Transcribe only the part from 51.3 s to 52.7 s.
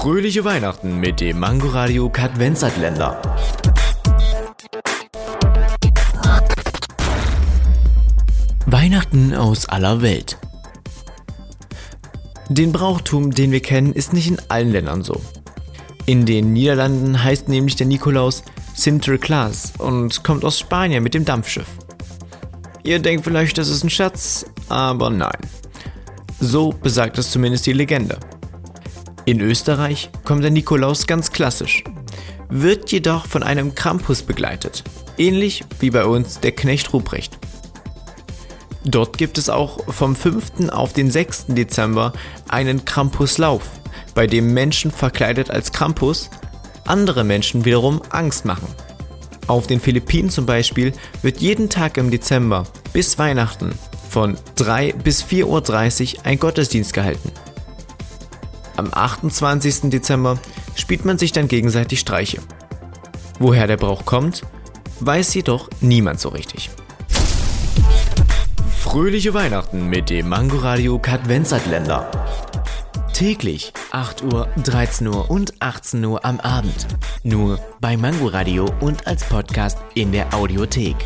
jeden Tag im Dezember